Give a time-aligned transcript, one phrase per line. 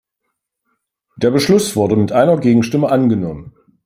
[1.17, 3.53] Der Beschluss wurde mit einer Gegenstimme angenommen.